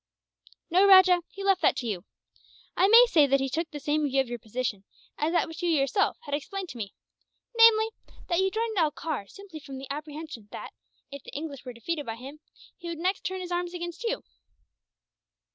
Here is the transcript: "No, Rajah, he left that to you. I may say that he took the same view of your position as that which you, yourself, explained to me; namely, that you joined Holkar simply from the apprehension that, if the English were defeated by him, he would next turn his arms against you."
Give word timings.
"No, 0.71 0.87
Rajah, 0.87 1.21
he 1.29 1.43
left 1.43 1.61
that 1.61 1.75
to 1.77 1.85
you. 1.85 2.05
I 2.75 2.87
may 2.87 3.05
say 3.07 3.27
that 3.27 3.39
he 3.39 3.47
took 3.51 3.69
the 3.69 3.79
same 3.79 4.07
view 4.09 4.19
of 4.19 4.27
your 4.29 4.39
position 4.39 4.83
as 5.19 5.31
that 5.31 5.47
which 5.47 5.61
you, 5.61 5.69
yourself, 5.69 6.17
explained 6.27 6.69
to 6.69 6.77
me; 6.79 6.95
namely, 7.55 7.89
that 8.27 8.39
you 8.39 8.49
joined 8.49 8.75
Holkar 8.79 9.27
simply 9.27 9.59
from 9.59 9.77
the 9.77 9.85
apprehension 9.91 10.47
that, 10.51 10.73
if 11.11 11.21
the 11.21 11.35
English 11.37 11.63
were 11.65 11.73
defeated 11.73 12.07
by 12.07 12.15
him, 12.15 12.39
he 12.75 12.87
would 12.89 12.97
next 12.97 13.23
turn 13.23 13.41
his 13.41 13.51
arms 13.51 13.75
against 13.75 14.03
you." 14.03 14.23